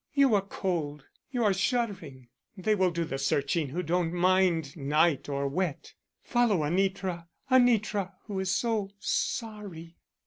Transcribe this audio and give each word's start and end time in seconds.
"You 0.15 0.33
are 0.33 0.41
cold; 0.41 1.05
you 1.29 1.43
are 1.43 1.53
shuddering; 1.53 2.29
they 2.57 2.73
will 2.73 2.89
do 2.89 3.05
the 3.05 3.19
searching 3.19 3.69
who 3.69 3.83
don't 3.83 4.11
mind 4.11 4.75
night 4.75 5.29
or 5.29 5.47
wet. 5.47 5.93
Follow 6.23 6.63
Anitra, 6.63 7.27
Anitra 7.51 8.13
who 8.25 8.39
is 8.39 8.49
so 8.49 8.89
sorry." 8.97 9.97